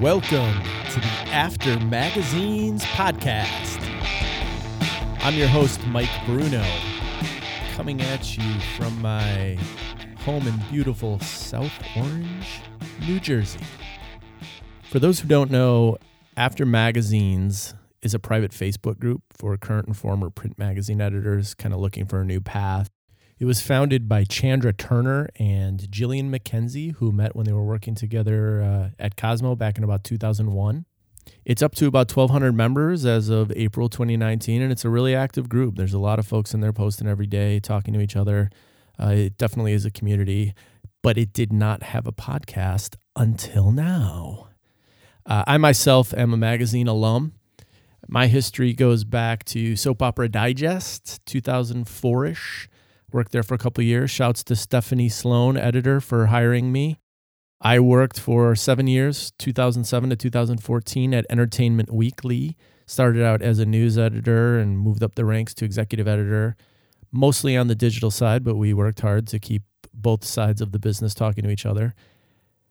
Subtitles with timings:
[0.00, 0.54] Welcome
[0.92, 3.78] to the After Magazines podcast.
[5.22, 6.64] I'm your host, Mike Bruno,
[7.74, 9.58] coming at you from my
[10.20, 12.62] home in beautiful South Orange,
[13.06, 13.60] New Jersey.
[14.84, 15.98] For those who don't know,
[16.34, 21.74] After Magazines is a private Facebook group for current and former print magazine editors kind
[21.74, 22.88] of looking for a new path.
[23.40, 27.94] It was founded by Chandra Turner and Jillian McKenzie, who met when they were working
[27.94, 30.84] together uh, at Cosmo back in about 2001.
[31.46, 35.48] It's up to about 1,200 members as of April 2019, and it's a really active
[35.48, 35.76] group.
[35.76, 38.50] There's a lot of folks in there posting every day, talking to each other.
[39.02, 40.52] Uh, it definitely is a community,
[41.00, 44.48] but it did not have a podcast until now.
[45.24, 47.32] Uh, I myself am a magazine alum.
[48.06, 52.68] My history goes back to Soap Opera Digest, 2004 ish.
[53.12, 54.08] Worked there for a couple years.
[54.10, 57.00] Shouts to Stephanie Sloane, editor, for hiring me.
[57.60, 62.56] I worked for seven years, 2007 to 2014, at Entertainment Weekly.
[62.86, 66.56] Started out as a news editor and moved up the ranks to executive editor,
[67.10, 69.62] mostly on the digital side, but we worked hard to keep
[69.92, 71.94] both sides of the business talking to each other.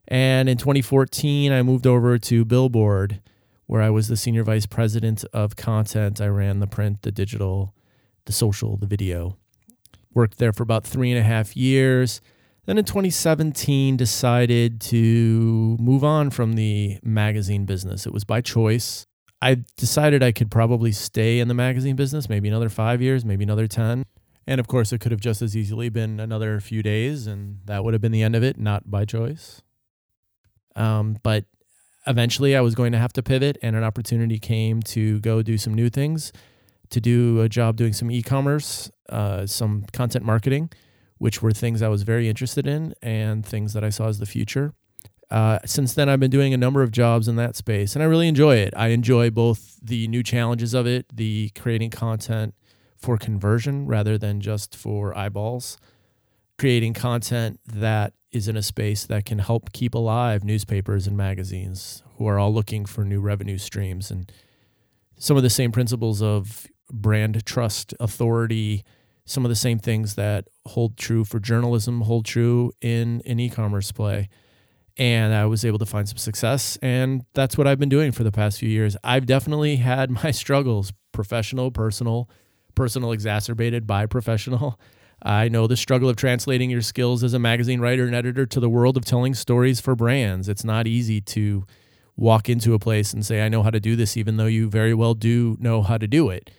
[0.08, 3.22] And in 2014, I moved over to Billboard,
[3.68, 6.22] where I was the senior vice president of content.
[6.22, 7.76] I ran the print, the digital,
[8.26, 9.38] the social, the video.
[10.14, 12.22] Worked there for about three and a half years.
[12.66, 18.06] Then in 2017, decided to move on from the magazine business.
[18.06, 19.06] It was by choice.
[19.42, 23.44] I decided I could probably stay in the magazine business, maybe another five years, maybe
[23.44, 24.04] another 10.
[24.46, 27.84] And of course, it could have just as easily been another few days, and that
[27.84, 29.62] would have been the end of it, not by choice.
[30.76, 31.46] Um, but
[32.08, 35.58] eventually, I was going to have to pivot, and an opportunity came to go do
[35.58, 36.34] some new things,
[36.90, 40.72] to do a job doing some e commerce, uh, some content marketing,
[41.18, 44.26] which were things I was very interested in and things that I saw as the
[44.26, 44.74] future.
[45.30, 48.08] Uh, since then, I've been doing a number of jobs in that space, and I
[48.08, 48.74] really enjoy it.
[48.76, 52.56] I enjoy both the new challenges of it, the creating content
[52.98, 55.78] for conversion rather than just for eyeballs,
[56.58, 62.04] creating content that is in a space that can help keep alive newspapers and magazines
[62.18, 64.32] who are all looking for new revenue streams and
[65.18, 68.84] some of the same principles of brand trust, authority,
[69.26, 73.92] some of the same things that hold true for journalism hold true in an e-commerce
[73.92, 74.30] play.
[74.98, 78.24] And I was able to find some success and that's what I've been doing for
[78.24, 78.98] the past few years.
[79.04, 82.30] I've definitely had my struggles, professional, personal,
[82.76, 84.80] personal exacerbated by professional.
[85.22, 88.60] I know the struggle of translating your skills as a magazine writer and editor to
[88.60, 90.48] the world of telling stories for brands.
[90.48, 91.66] It's not easy to
[92.16, 94.70] walk into a place and say, I know how to do this, even though you
[94.70, 96.50] very well do know how to do it.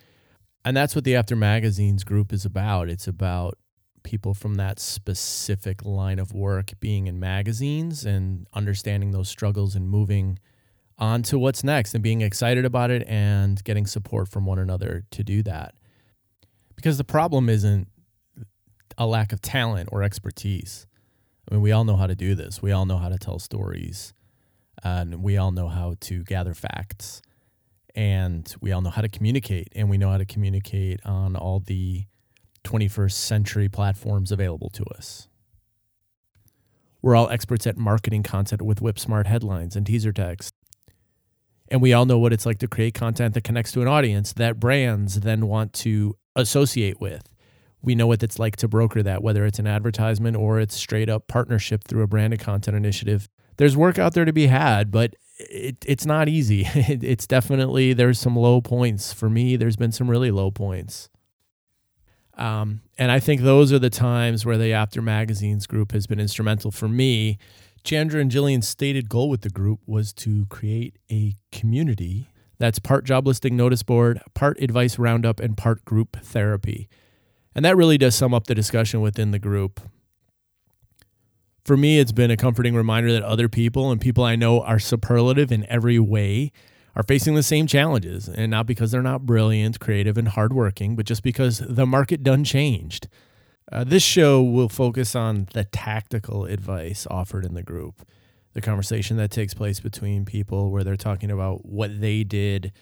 [0.63, 2.89] And that's what the After Magazines group is about.
[2.89, 3.57] It's about
[4.03, 9.89] people from that specific line of work being in magazines and understanding those struggles and
[9.89, 10.39] moving
[10.97, 15.03] on to what's next and being excited about it and getting support from one another
[15.11, 15.73] to do that.
[16.75, 17.87] Because the problem isn't
[18.97, 20.85] a lack of talent or expertise.
[21.49, 22.61] I mean, we all know how to do this.
[22.61, 24.13] We all know how to tell stories,
[24.83, 27.21] and we all know how to gather facts,
[27.95, 31.59] and we all know how to communicate, and we know how to communicate on all
[31.59, 32.05] the
[32.63, 35.27] 21st century platforms available to us.
[37.01, 40.53] We're all experts at marketing content with whip smart headlines and teaser text.
[41.67, 44.33] And we all know what it's like to create content that connects to an audience
[44.33, 47.31] that brands then want to associate with
[47.81, 51.09] we know what it's like to broker that, whether it's an advertisement or it's straight
[51.09, 53.27] up partnership through a branded content initiative.
[53.57, 55.15] There's work out there to be had, but
[55.49, 56.65] it, it's not easy.
[56.75, 59.13] it's definitely, there's some low points.
[59.13, 61.09] For me, there's been some really low points.
[62.37, 66.19] Um, and I think those are the times where the After Magazines group has been
[66.19, 67.37] instrumental for me.
[67.83, 72.31] Chandra and Jillian's stated goal with the group was to create a community
[72.61, 76.87] that's part job listing notice board, part advice roundup, and part group therapy.
[77.55, 79.81] And that really does sum up the discussion within the group.
[81.63, 84.79] For me, it's been a comforting reminder that other people and people I know are
[84.79, 86.51] superlative in every way
[86.95, 88.27] are facing the same challenges.
[88.27, 92.43] And not because they're not brilliant, creative, and hardworking, but just because the market done
[92.43, 93.07] changed.
[93.71, 98.05] Uh, this show will focus on the tactical advice offered in the group,
[98.53, 102.73] the conversation that takes place between people where they're talking about what they did,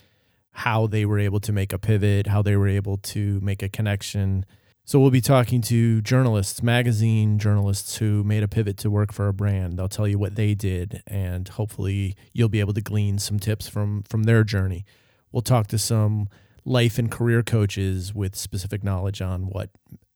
[0.51, 3.69] how they were able to make a pivot, how they were able to make a
[3.69, 4.45] connection,
[4.89, 9.27] so we'll be talking to journalists, magazine journalists who made a pivot to work for
[9.27, 9.77] a brand.
[9.77, 13.69] They'll tell you what they did and hopefully you'll be able to glean some tips
[13.69, 14.86] from from their journey.
[15.31, 16.27] We'll talk to some
[16.65, 19.69] life and career coaches with specific knowledge on what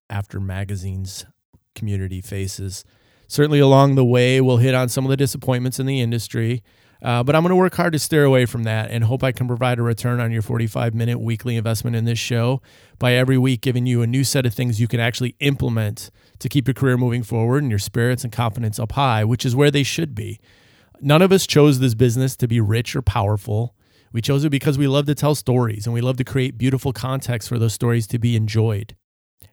[0.10, 1.28] after magazines
[1.76, 2.84] community faces.
[3.28, 6.64] Certainly along the way we'll hit on some of the disappointments in the industry
[7.04, 9.34] Uh, but I'm going to work hard to steer away from that and hope I
[9.34, 12.62] can provide a return on your 45 minute weekly investment in this show
[12.98, 16.10] by every week giving you a new set of things you can actually implement
[16.40, 19.54] to keep your career moving forward and your spirits and confidence up high, which is
[19.54, 20.40] where they should be.
[21.02, 23.76] None of us chose this business to be rich or powerful.
[24.14, 26.94] We chose it because we love to tell stories and we love to create beautiful
[26.94, 28.96] context for those stories to be enjoyed.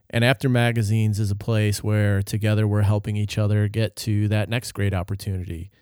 [0.09, 4.49] And After Magazines is a place where together we're helping each other get to that
[4.49, 5.73] next great opportunity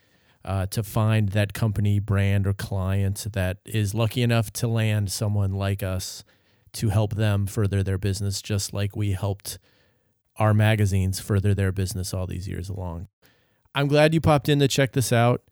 [0.48, 5.52] uh, to find that company, brand, or client that is lucky enough to land someone
[5.52, 6.24] like us
[6.72, 9.58] to help them further their business, just like we helped
[10.36, 13.08] our magazines further their business all these years along.
[13.74, 15.42] I'm glad you popped in to check this out.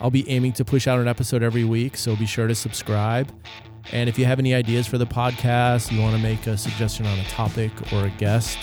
[0.00, 3.32] I'll be aiming to push out an episode every week, so be sure to subscribe.
[3.92, 7.06] And if you have any ideas for the podcast, you want to make a suggestion
[7.06, 8.58] on a topic or a guest,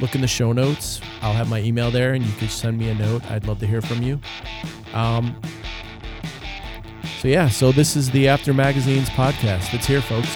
[0.00, 1.02] look in the show notes.
[1.20, 3.30] I'll have my email there and you can send me a note.
[3.30, 4.20] I'd love to hear from you.
[4.94, 5.40] Um,
[7.20, 9.74] so, yeah, so this is the After Magazines podcast.
[9.74, 10.34] It's here, folks.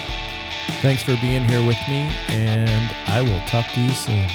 [0.81, 4.29] Thanks for being here with me, and I will talk to you soon.